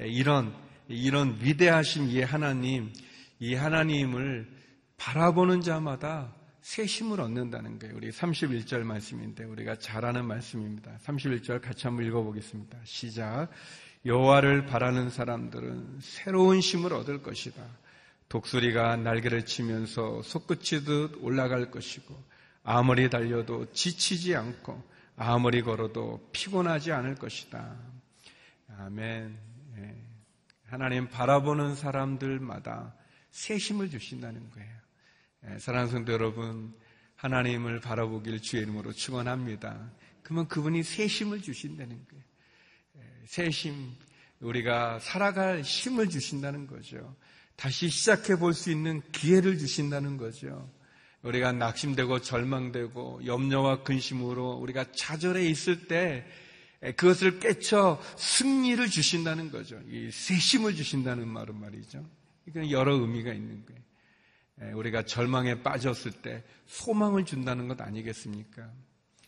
예, 0.03 0.09
이런, 0.09 0.55
이런 0.89 1.39
위대하신 1.41 2.09
이 2.09 2.21
하나님, 2.23 2.93
이 3.39 3.55
하나님을 3.55 4.49
바라보는 4.97 5.61
자마다 5.61 6.35
새 6.63 6.85
힘을 6.85 7.21
얻는다는 7.21 7.79
거예요. 7.79 7.95
우리 7.95 8.11
31절 8.11 8.83
말씀인데 8.83 9.45
우리가 9.45 9.79
잘 9.79 10.05
아는 10.05 10.25
말씀입니다. 10.25 10.99
31절 11.05 11.61
같이 11.61 11.87
한번 11.87 12.07
읽어보겠습니다. 12.07 12.79
시작. 12.83 13.51
여호와를 14.05 14.67
바라는 14.67 15.11
사람들은 15.11 15.99
새로운 16.01 16.59
힘을 16.59 16.93
얻을 16.93 17.23
것이다. 17.23 17.63
독수리가 18.29 18.97
날개를 18.97 19.47
치면서 19.47 20.23
솟구치듯 20.23 21.19
올라갈 21.21 21.71
것이고 21.71 22.21
아무리 22.65 23.09
달려도 23.09 23.73
지치지 23.73 24.35
않고 24.35 24.96
아무리 25.17 25.63
걸어도 25.63 26.29
피곤하지 26.33 26.93
않을 26.93 27.15
것이다. 27.15 27.77
아멘. 28.79 29.39
예. 29.79 29.97
하나님 30.67 31.09
바라보는 31.09 31.75
사람들마다 31.75 32.95
새 33.31 33.57
힘을 33.57 33.91
주신다는 33.91 34.51
거예요. 34.51 34.77
예, 35.49 35.59
사랑하는 35.59 35.91
성도 35.93 36.13
여러분, 36.13 36.75
하나님을 37.17 37.81
바라보길 37.81 38.41
주의 38.41 38.63
이름으로 38.63 38.93
축원합니다. 38.93 39.91
그러면 40.23 40.49
그분이 40.49 40.83
새 40.83 41.07
힘을 41.07 41.41
주신다는 41.41 42.05
거예요. 42.09 42.25
예, 42.97 43.27
새 43.27 43.49
힘, 43.49 43.95
우리가 44.41 44.99
살아갈 44.99 45.63
힘을 45.63 46.09
주신다는 46.11 46.67
거죠. 46.67 47.17
다시 47.57 47.89
시작해 47.89 48.37
볼 48.37 48.53
수 48.53 48.71
있는 48.71 49.01
기회를 49.13 49.57
주신다는 49.57 50.19
거죠. 50.19 50.71
우리가 51.27 51.53
낙심되고 51.53 52.21
절망되고 52.21 53.27
염려와 53.27 53.83
근심으로 53.83 54.53
우리가 54.53 54.93
좌절해 54.93 55.45
있을 55.49 55.89
때 55.89 56.25
그것을 56.81 57.41
깨쳐 57.41 58.01
승리를 58.17 58.87
주신다는 58.89 59.51
거죠. 59.51 59.81
이 59.91 60.11
세심을 60.11 60.77
주신다는 60.77 61.27
말은 61.27 61.59
말이죠. 61.59 62.05
이건 62.47 62.71
여러 62.71 62.95
의미가 62.95 63.33
있는 63.33 63.65
거예요. 63.67 64.77
우리가 64.77 65.03
절망에 65.03 65.63
빠졌을 65.63 66.13
때 66.13 66.45
소망을 66.67 67.25
준다는 67.25 67.67
것 67.69 67.81
아니겠습니까? 67.81 68.71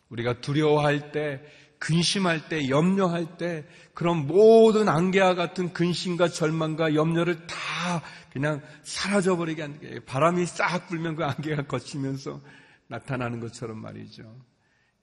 우리가 0.09 0.41
두려워할 0.41 1.11
때 1.11 1.43
근심할 1.79 2.49
때, 2.49 2.69
염려할 2.69 3.39
때, 3.39 3.67
그런 3.95 4.27
모든 4.27 4.89
안개와 4.89 5.35
같은 5.35 5.73
근심과 5.73 6.29
절망과 6.29 6.95
염려를 6.95 7.47
다 7.47 8.03
그냥 8.33 8.63
사라져버리게 8.83 9.63
하는 9.63 9.81
게 9.81 10.01
바람이 10.01 10.47
싹 10.47 10.89
불면 10.89 11.17
그 11.17 11.25
안개가 11.25 11.67
거치면서 11.67 12.41
나타나는 12.89 13.41
것처럼 13.41 13.79
말이죠. 13.81 14.23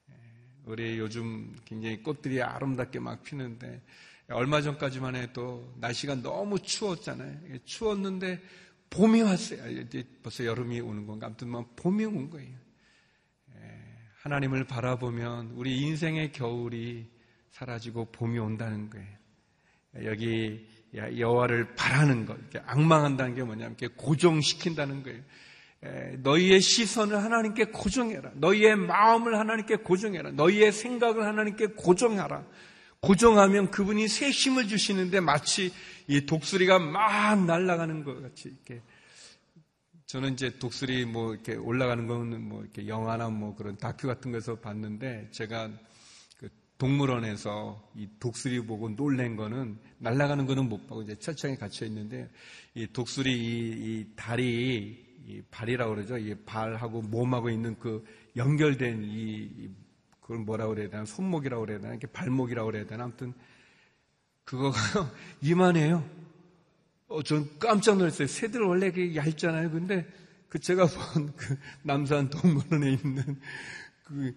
예, 0.09 0.13
우리 0.65 0.97
요즘 0.99 1.55
굉장히 1.65 2.01
꽃들이 2.03 2.41
아름답게 2.41 2.99
막 2.99 3.23
피는데, 3.23 3.81
얼마 4.29 4.61
전까지만 4.61 5.15
해도 5.15 5.71
날씨가 5.79 6.15
너무 6.15 6.59
추웠잖아요. 6.59 7.59
추웠는데 7.63 8.41
봄이 8.89 9.21
왔어요. 9.21 9.61
벌써 10.23 10.45
여름이 10.45 10.79
오는 10.81 11.05
건가? 11.05 11.27
아무튼 11.27 11.49
뭐 11.49 11.69
봄이 11.75 12.05
온 12.05 12.29
거예요. 12.29 12.64
하나님을 14.25 14.63
바라보면 14.63 15.51
우리 15.53 15.81
인생의 15.81 16.31
겨울이 16.31 17.05
사라지고 17.51 18.05
봄이 18.05 18.39
온다는 18.39 18.89
거예요. 18.89 19.07
여기 20.03 20.67
여호와를 20.95 21.75
바라는 21.75 22.25
것, 22.25 22.35
악망한다는 22.65 23.35
게 23.35 23.43
뭐냐면 23.43 23.75
이렇게 23.79 23.93
고정시킨다는 23.95 25.03
거예요. 25.03 25.21
너희의 26.23 26.59
시선을 26.59 27.23
하나님께 27.23 27.65
고정해라. 27.65 28.31
너희의 28.33 28.75
마음을 28.77 29.37
하나님께 29.37 29.77
고정해라. 29.77 30.31
너희의 30.31 30.71
생각을 30.71 31.23
하나님께 31.23 31.67
고정하라. 31.77 32.43
고정하면 33.01 33.69
그분이 33.69 34.07
새 34.07 34.31
힘을 34.31 34.67
주시는데 34.67 35.19
마치 35.19 35.71
이 36.07 36.25
독수리가 36.25 36.79
막 36.79 37.45
날아가는 37.45 38.03
것 38.03 38.23
같이 38.23 38.49
이렇게 38.49 38.81
저는 40.05 40.33
이제 40.33 40.59
독수리 40.59 41.05
뭐 41.05 41.33
이렇게 41.33 41.55
올라가는 41.55 42.05
거는 42.05 42.47
뭐 42.47 42.61
이렇게 42.61 42.87
영화나 42.87 43.27
뭐 43.29 43.55
그런 43.55 43.75
다큐 43.77 44.07
같은 44.07 44.31
거에서 44.31 44.55
봤는데 44.59 45.29
제가 45.31 45.71
그 46.37 46.47
동물원에서 46.77 47.91
이 47.95 48.07
독수리 48.19 48.59
보고 48.61 48.87
놀란 48.89 49.35
거는 49.35 49.79
날아가는 49.97 50.45
거는 50.45 50.69
못 50.69 50.85
보고 50.85 51.01
이제 51.01 51.15
철창에 51.15 51.55
갇혀 51.55 51.87
있는데 51.87 52.29
이 52.75 52.85
독수리 52.85 53.33
이, 53.33 53.71
이 53.71 54.07
다리 54.15 55.03
이 55.27 55.41
발이라고 55.49 55.95
그러죠. 55.95 56.17
이 56.19 56.35
발하고 56.45 57.01
몸하고 57.01 57.49
있는 57.49 57.75
그 57.79 58.05
연결된 58.35 59.03
이, 59.05 59.71
그걸 60.21 60.37
뭐라고 60.37 60.75
그래야 60.75 60.87
되나 60.87 61.03
손목이라고 61.05 61.65
그래야 61.65 61.79
되나 61.79 61.93
이렇게 61.93 62.05
발목이라고 62.05 62.67
그래야 62.67 62.85
되나 62.85 63.05
아무튼 63.05 63.33
그거가 64.43 64.77
이만해요. 65.41 66.07
어, 67.07 67.21
전 67.23 67.47
깜짝 67.59 67.97
놀랐어요. 67.97 68.27
새들 68.27 68.61
원래 68.61 68.91
그 68.91 69.15
얇잖아요. 69.15 69.71
근데 69.71 70.05
그 70.49 70.59
제가 70.59 70.87
본 71.13 71.31
그 71.35 71.57
남산 71.83 72.29
동물원에 72.29 72.93
있는 72.93 73.39
그 74.03 74.35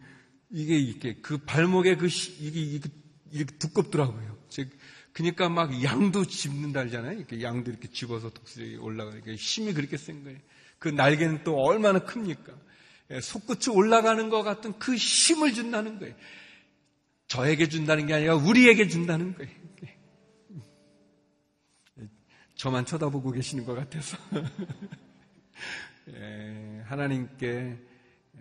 이게 0.50 0.78
이게 0.78 1.16
그 1.20 1.38
발목에 1.38 1.96
그 1.96 2.08
시, 2.08 2.32
이게, 2.40 2.60
이게, 2.60 2.88
이게 3.30 3.44
두껍더라고요. 3.44 4.38
즉 4.48 4.70
그러니까 5.12 5.48
막 5.48 5.82
양도 5.82 6.24
집는다 6.24 6.80
하잖아요. 6.80 7.18
이렇게 7.18 7.42
양도 7.42 7.70
이렇게 7.70 7.88
집어서 7.88 8.30
독수리 8.30 8.76
올라가니까 8.76 9.34
힘이 9.34 9.74
그렇게 9.74 9.96
센 9.96 10.24
거예요. 10.24 10.38
그 10.78 10.88
날개는 10.88 11.44
또 11.44 11.56
얼마나 11.62 11.98
큽니까? 11.98 12.52
예, 13.10 13.20
속끝이 13.20 13.74
올라가는 13.74 14.28
것 14.28 14.42
같은 14.42 14.78
그 14.78 14.94
힘을 14.94 15.54
준다는 15.54 15.98
거예요. 15.98 16.14
저에게 17.26 17.68
준다는 17.68 18.06
게 18.06 18.14
아니라 18.14 18.36
우리에게 18.36 18.88
준다는 18.88 19.34
거예요. 19.34 19.52
저만 22.58 22.84
쳐다보고 22.84 23.30
계시는 23.30 23.64
것 23.64 23.74
같아서. 23.74 24.18
예, 26.10 26.82
하나님께 26.86 27.76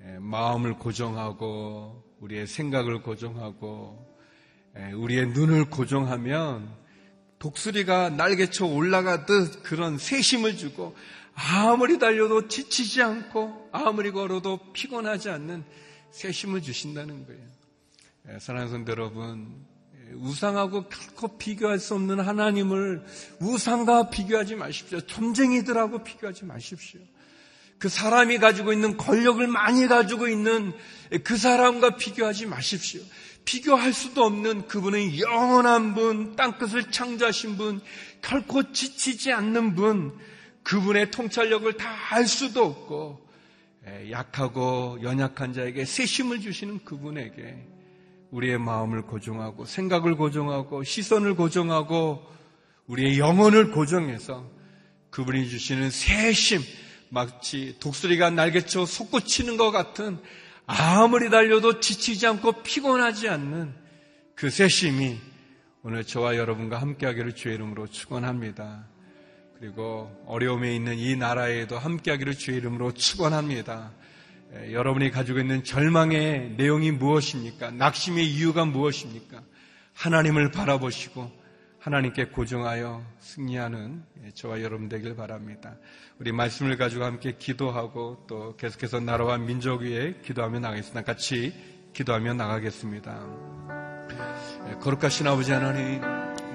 예, 0.05 0.17
마음을 0.19 0.79
고정하고, 0.79 2.03
우리의 2.19 2.47
생각을 2.47 3.03
고정하고, 3.03 4.17
우리의 4.95 5.27
눈을 5.27 5.69
고정하면 5.69 6.67
독수리가 7.37 8.09
날개쳐 8.09 8.65
올라가듯 8.65 9.61
그런 9.61 9.99
새심을 9.99 10.57
주고 10.57 10.95
아무리 11.33 11.99
달려도 11.99 12.47
지치지 12.47 13.03
않고 13.03 13.69
아무리 13.71 14.11
걸어도 14.11 14.59
피곤하지 14.73 15.29
않는 15.29 15.63
새심을 16.09 16.63
주신다는 16.63 17.27
거예요. 17.27 17.47
예, 18.29 18.39
사랑하는 18.39 18.87
여러분, 18.87 19.63
예, 19.71 19.76
우상하고 20.15 20.89
결코 20.89 21.37
비교할 21.37 21.79
수 21.79 21.93
없는 21.95 22.19
하나님을 22.19 23.03
우상과 23.39 24.09
비교하지 24.09 24.55
마십시오. 24.55 25.01
점쟁이들하고 25.01 26.03
비교하지 26.03 26.45
마십시오. 26.45 26.99
그 27.77 27.89
사람이 27.89 28.39
가지고 28.39 28.73
있는 28.73 28.97
권력을 28.97 29.45
많이 29.47 29.87
가지고 29.87 30.27
있는 30.27 30.73
그 31.23 31.37
사람과 31.37 31.95
비교하지 31.95 32.47
마십시오. 32.47 33.01
비교할 33.45 33.93
수도 33.93 34.23
없는 34.23 34.67
그분의 34.67 35.19
영원한 35.21 35.93
분, 35.93 36.35
땅끝을 36.35 36.91
창조하신 36.91 37.57
분, 37.57 37.81
결코 38.21 38.71
지치지 38.73 39.31
않는 39.31 39.75
분, 39.75 40.17
그분의 40.63 41.11
통찰력을 41.11 41.71
다 41.77 41.97
알 42.09 42.25
수도 42.25 42.63
없고 42.63 43.27
약하고 44.09 44.97
연약한 45.01 45.53
자에게 45.53 45.85
세심을 45.85 46.41
주시는 46.41 46.83
그분에게 46.83 47.67
우리의 48.31 48.57
마음을 48.57 49.03
고정하고 49.03 49.65
생각을 49.65 50.15
고정하고 50.15 50.83
시선을 50.83 51.35
고정하고 51.35 52.25
우리의 52.87 53.19
영혼을 53.19 53.71
고정해서 53.71 54.49
그분이 55.09 55.49
주시는 55.49 55.89
세심 55.89 56.61
마치 57.09 57.77
독수리가 57.79 58.31
날개쳐 58.31 58.85
솟구치는 58.85 59.57
것 59.57 59.71
같은 59.71 60.19
아무리 60.65 61.29
달려도 61.29 61.79
지치지 61.79 62.27
않고 62.27 62.63
피곤하지 62.63 63.29
않는 63.29 63.73
그 64.35 64.49
세심이 64.49 65.17
오늘 65.83 66.03
저와 66.03 66.35
여러분과 66.35 66.81
함께하기를 66.81 67.33
주의 67.33 67.55
이름으로 67.55 67.87
축원합니다. 67.87 68.85
그리고 69.57 70.11
어려움에 70.27 70.75
있는 70.75 70.97
이 70.97 71.15
나라에도 71.15 71.79
함께하기를 71.79 72.35
주의 72.35 72.57
이름으로 72.57 72.91
축원합니다. 72.91 73.93
여러분이 74.71 75.11
가지고 75.11 75.39
있는 75.39 75.63
절망의 75.63 76.55
내용이 76.57 76.91
무엇입니까? 76.91 77.71
낙심의 77.71 78.25
이유가 78.25 78.65
무엇입니까? 78.65 79.41
하나님을 79.93 80.51
바라보시고 80.51 81.31
하나님께 81.79 82.25
고정하여 82.25 83.03
승리하는 83.19 84.03
저와 84.33 84.61
여러분 84.61 84.89
되길 84.89 85.15
바랍니다. 85.15 85.75
우리 86.19 86.31
말씀을 86.31 86.77
가지고 86.77 87.05
함께 87.05 87.35
기도하고 87.37 88.25
또 88.27 88.55
계속해서 88.57 88.99
나라와 88.99 89.37
민족 89.37 89.81
위에 89.81 90.15
기도하며 90.23 90.59
나가겠습니다. 90.59 91.03
같이 91.03 91.53
기도하며 91.93 92.33
나가겠습니다. 92.33 93.25
거룩하신 94.81 95.27
아버지 95.27 95.51
하나님, 95.51 96.01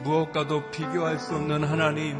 무엇과도 0.02 0.70
비교할 0.70 1.18
수 1.18 1.34
없는 1.34 1.64
하나님, 1.64 2.18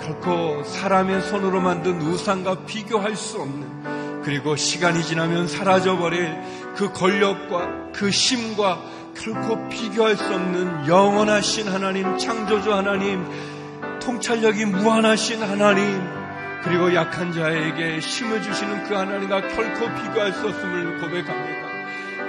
결코 0.00 0.62
사람의 0.64 1.22
손으로 1.22 1.60
만든 1.60 2.00
우상과 2.02 2.66
비교할 2.66 3.16
수 3.16 3.40
없는 3.40 4.01
그리고 4.24 4.56
시간이 4.56 5.02
지나면 5.02 5.48
사라져버릴 5.48 6.36
그 6.76 6.92
권력과 6.92 7.92
그 7.92 8.10
힘과 8.10 8.80
결코 9.14 9.68
비교할 9.68 10.16
수 10.16 10.24
없는 10.24 10.88
영원하신 10.88 11.68
하나님, 11.68 12.16
창조주 12.18 12.72
하나님, 12.72 13.24
통찰력이 14.00 14.64
무한하신 14.66 15.42
하나님, 15.42 16.02
그리고 16.62 16.94
약한 16.94 17.32
자에게 17.32 17.98
힘을 17.98 18.42
주시는 18.42 18.84
그 18.84 18.94
하나님과 18.94 19.48
결코 19.48 19.92
비교할 19.94 20.32
수 20.32 20.46
없음을 20.46 21.00
고백합니다. 21.00 21.62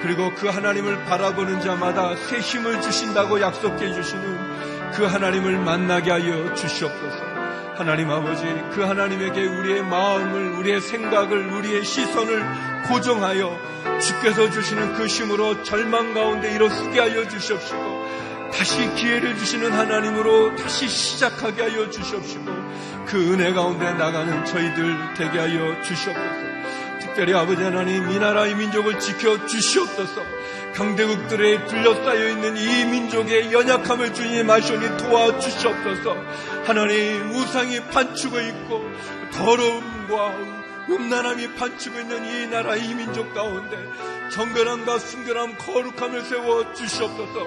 그리고 0.02 0.34
그 0.34 0.48
하나님을 0.48 1.04
바라보는 1.04 1.60
자마다 1.60 2.14
새 2.16 2.38
힘을 2.38 2.82
주신다고 2.82 3.40
약속해 3.40 3.92
주시는 3.92 4.92
그 4.92 5.04
하나님을 5.04 5.58
만나게 5.58 6.10
하여 6.10 6.52
주시옵소서. 6.54 7.33
하나님 7.76 8.08
아버지, 8.08 8.44
그 8.72 8.82
하나님에게 8.82 9.46
우리의 9.46 9.82
마음을, 9.82 10.52
우리의 10.58 10.80
생각을, 10.80 11.52
우리의 11.52 11.82
시선을 11.84 12.84
고정하여 12.88 13.58
주께서 14.00 14.48
주시는 14.48 14.94
그 14.94 15.06
힘으로 15.06 15.60
절망 15.64 16.14
가운데 16.14 16.54
일어서게 16.54 17.00
하여 17.00 17.26
주시옵시고, 17.26 18.04
다시 18.52 18.94
기회를 18.94 19.36
주시는 19.36 19.72
하나님으로 19.72 20.54
다시 20.54 20.88
시작하게 20.88 21.62
하여 21.62 21.90
주시옵시고, 21.90 22.44
그 23.06 23.32
은혜 23.32 23.52
가운데 23.52 23.92
나가는 23.92 24.44
저희들 24.44 25.14
되게 25.16 25.38
하여 25.40 25.82
주시옵소서. 25.82 26.54
특별히 27.00 27.34
아버지 27.34 27.60
하나님, 27.62 28.08
이 28.08 28.18
나라의 28.20 28.54
민족을 28.54 29.00
지켜 29.00 29.46
주시옵소서. 29.46 30.22
강대국들에 30.74 31.66
둘러싸여 31.66 32.28
있는 32.30 32.56
이 32.56 32.84
민족의 32.84 33.52
연약함을 33.52 34.12
주님 34.12 34.46
마시오니 34.46 34.96
도와주시옵소서. 34.98 36.16
하나님 36.64 37.30
우상이 37.30 37.80
판치고 37.80 38.40
있고 38.40 38.82
더러움과 39.32 40.34
음란함이 40.90 41.54
판치고 41.54 42.00
있는 42.00 42.24
이 42.26 42.46
나라 42.48 42.74
이 42.74 42.92
민족 42.92 43.32
가운데 43.32 43.78
정결함과 44.32 44.98
순결함 44.98 45.56
거룩함을 45.58 46.22
세워 46.22 46.74
주시옵소서. 46.74 47.46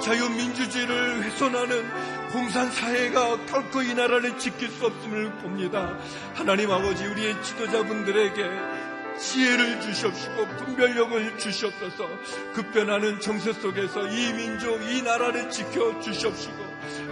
자유민주주의를 0.00 1.24
훼손하는 1.24 1.84
공산사회가 2.30 3.46
결코 3.46 3.82
이 3.82 3.92
나라를 3.94 4.38
지킬 4.38 4.68
수 4.68 4.86
없음을 4.86 5.30
봅니다. 5.38 5.98
하나님 6.34 6.70
아버지 6.70 7.04
우리의 7.04 7.42
지도자분들에게 7.42 8.77
지혜를 9.18 9.80
주시옵시고 9.80 10.46
분별력을 10.46 11.38
주시옵소서. 11.38 12.08
급변하는 12.54 13.20
정세 13.20 13.52
속에서 13.52 14.06
이 14.08 14.32
민족 14.32 14.80
이 14.82 15.02
나라를 15.02 15.50
지켜 15.50 15.98
주시옵시고 16.00 16.67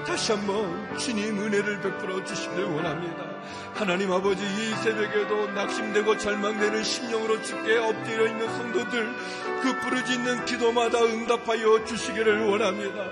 다시 0.07 0.33
한번 0.33 0.97
주님 0.99 1.39
은혜를 1.39 1.81
베풀어 1.81 2.25
주시길 2.25 2.65
원합니다. 2.65 3.25
하나님 3.75 4.11
아버지 4.12 4.43
이 4.43 4.75
새벽에도 4.83 5.49
낙심되고 5.53 6.17
절망되는 6.19 6.83
심령으로 6.83 7.43
죽게 7.43 7.77
엎드려 7.79 8.27
있는 8.27 8.49
성도들 8.49 9.15
그 9.62 9.81
부르짖는 9.81 10.45
기도마다 10.47 11.03
응답하여 11.03 11.85
주시기를 11.85 12.47
원합니다. 12.47 13.05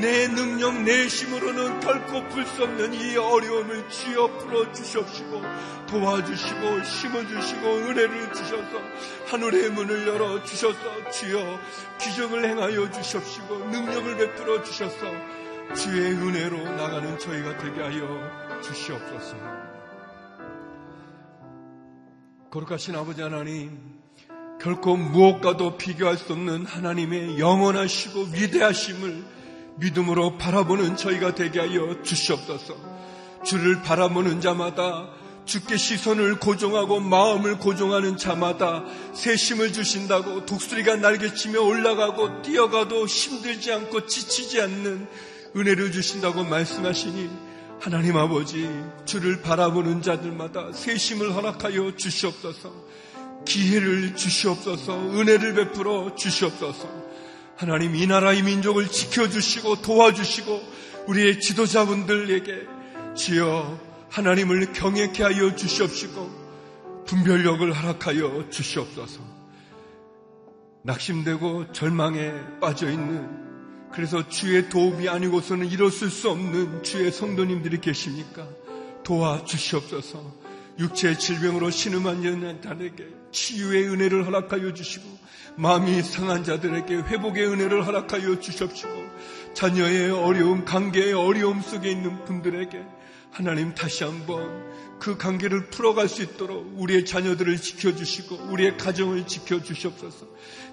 내 0.00 0.28
능력 0.28 0.82
내 0.82 1.06
힘으로는 1.06 1.80
결코 1.80 2.26
풀 2.28 2.44
수 2.44 2.64
없는 2.64 2.94
이 2.94 3.16
어려움을 3.16 3.88
주여 3.88 4.26
풀어 4.38 4.72
주시옵시고 4.72 5.42
도와주시고 5.88 6.84
심어주시고 6.84 7.66
은혜를 7.66 8.32
주셔서 8.32 8.80
하늘의 9.26 9.70
문을 9.70 10.06
열어 10.06 10.42
주셔서 10.42 11.10
주여 11.10 11.58
기적을 11.98 12.44
행하여 12.44 12.90
주시옵시고 12.90 13.58
능력을 13.70 14.16
베풀어 14.16 14.62
주셔서 14.62 15.06
주의 15.74 16.12
은혜로 16.12 16.76
나가는 16.76 17.18
저희가 17.18 17.58
되게 17.58 17.80
하여 17.80 18.60
주시옵소서. 18.60 19.36
거룩하신 22.50 22.96
아버지 22.96 23.22
하나님, 23.22 23.78
결코 24.60 24.96
무엇과도 24.96 25.76
비교할 25.76 26.16
수 26.16 26.32
없는 26.32 26.66
하나님의 26.66 27.38
영원하시고 27.38 28.30
위대하심을 28.32 29.24
믿음으로 29.76 30.36
바라보는 30.36 30.96
저희가 30.96 31.34
되게 31.36 31.60
하여 31.60 32.02
주시옵소서. 32.02 32.74
주를 33.44 33.80
바라보는 33.82 34.40
자마다 34.40 35.08
주께 35.44 35.76
시선을 35.76 36.38
고정하고 36.40 37.00
마음을 37.00 37.58
고정하는 37.58 38.16
자마다 38.16 38.84
새 39.14 39.34
힘을 39.34 39.72
주신다고 39.72 40.44
독수리가 40.46 40.96
날개치며 40.96 41.60
올라가고 41.60 42.42
뛰어가도 42.42 43.06
힘들지 43.06 43.72
않고 43.72 44.06
지치지 44.06 44.60
않는 44.60 45.08
은혜를 45.56 45.92
주신다고 45.92 46.44
말씀하시니 46.44 47.30
하나님 47.80 48.16
아버지 48.16 48.68
주를 49.04 49.40
바라보는 49.40 50.02
자들마다 50.02 50.72
새 50.72 50.94
힘을 50.94 51.34
허락하여 51.34 51.96
주시옵소서. 51.96 52.72
기회를 53.46 54.14
주시옵소서. 54.14 54.94
은혜를 54.94 55.54
베풀어 55.54 56.14
주시옵소서. 56.14 56.88
하나님 57.56 57.96
이 57.96 58.06
나라 58.06 58.32
의 58.32 58.42
민족을 58.42 58.88
지켜주시고 58.88 59.82
도와주시고 59.82 60.62
우리의 61.08 61.40
지도자분들에게 61.40 62.66
주여 63.16 63.80
하나님을 64.10 64.72
경외케 64.72 65.22
하여 65.22 65.54
주시옵시고 65.56 67.04
분별력을 67.06 67.72
허락하여 67.72 68.50
주시옵소서. 68.50 69.20
낙심되고 70.82 71.72
절망에 71.72 72.32
빠져 72.60 72.90
있는 72.90 73.49
그래서 73.92 74.28
주의 74.28 74.68
도움이 74.68 75.08
아니고서는 75.08 75.66
이뤘을 75.66 76.10
수 76.10 76.30
없는 76.30 76.82
주의 76.82 77.10
성도님들이 77.10 77.80
계십니까? 77.80 78.48
도와 79.02 79.44
주시옵소서. 79.44 80.40
육체의 80.78 81.18
질병으로 81.18 81.70
신음한 81.70 82.24
연단에게 82.24 83.06
치유의 83.32 83.88
은혜를 83.90 84.26
허락하여 84.26 84.72
주시고 84.72 85.04
마음이 85.56 86.02
상한 86.02 86.42
자들에게 86.44 86.94
회복의 86.94 87.46
은혜를 87.46 87.86
허락하여 87.86 88.40
주십시고 88.40 88.92
자녀의 89.52 90.10
어려움, 90.10 90.64
관계의 90.64 91.12
어려움 91.12 91.60
속에 91.60 91.90
있는 91.90 92.24
분들에게 92.24 92.82
하나님 93.30 93.74
다시 93.74 94.04
한번 94.04 94.70
그 95.00 95.16
관계를 95.16 95.70
풀어갈 95.70 96.08
수 96.08 96.22
있도록 96.22 96.78
우리의 96.78 97.04
자녀들을 97.04 97.56
지켜주시고 97.56 98.36
우리의 98.50 98.76
가정을 98.76 99.26
지켜주시옵소서. 99.26 100.28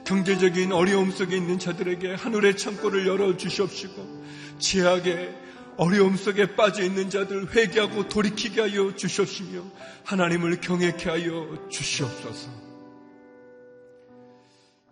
경제적인 0.06 0.72
어려움 0.74 1.12
속에 1.12 1.36
있는 1.36 1.58
자들에게 1.58 2.14
하늘의 2.14 2.58
창고를 2.58 3.08
열어주시옵시고 3.08 4.26
제약의 4.60 5.48
어려움 5.78 6.18
속에 6.18 6.56
빠져 6.56 6.84
있는 6.84 7.10
자들 7.10 7.56
회개하고 7.56 8.10
돌이키게 8.10 8.62
하여 8.62 8.96
주시옵시며 8.96 9.64
하나님을 10.04 10.60
경외케 10.60 11.10
하여 11.10 11.68
주시옵소서. 11.70 12.68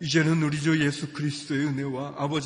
이제는 0.02 0.43
우리 0.43 0.60
주 0.60 0.84
예수 0.84 1.13
그리스도의 1.13 1.67
은혜와 1.67 2.15
아버지 2.17 2.43